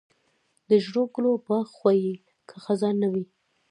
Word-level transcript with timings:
د 0.69 0.71
ژړو 0.83 1.03
ګلو 1.13 1.31
باغ 1.45 1.67
خو 1.77 1.89
یې 2.03 2.13
که 2.47 2.55
خزان 2.65 2.95
نه 3.03 3.07
وي. 3.13 3.23